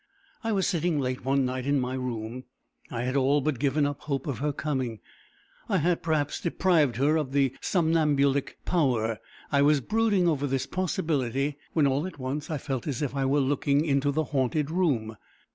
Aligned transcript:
I 0.43 0.51
was 0.51 0.65
sitting 0.65 0.99
late 0.99 1.23
one 1.23 1.45
night 1.45 1.67
in 1.67 1.79
my 1.79 1.93
room. 1.93 2.45
I 2.89 3.03
had 3.03 3.15
all 3.15 3.39
but 3.39 3.59
given 3.59 3.85
up 3.85 3.99
hope 3.99 4.25
of 4.25 4.39
her 4.39 4.51
coming. 4.51 4.99
I 5.69 5.77
had, 5.77 6.01
perhaps, 6.01 6.41
deprived 6.41 6.95
her 6.95 7.17
of 7.17 7.33
the 7.33 7.53
somnambulic 7.61 8.57
power. 8.65 9.19
I 9.51 9.61
was 9.61 9.79
brooding 9.79 10.27
over 10.27 10.47
this 10.47 10.65
possibility, 10.65 11.59
when 11.73 11.85
all 11.85 12.07
at 12.07 12.17
once 12.17 12.49
I 12.49 12.57
felt 12.57 12.87
as 12.87 13.03
if 13.03 13.15
I 13.15 13.25
were 13.25 13.41
looking 13.41 13.85
into 13.85 14.09
the 14.11 14.23
haunted 14.23 14.71
room. 14.71 15.17